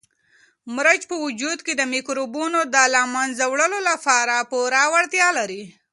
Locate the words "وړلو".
3.51-3.79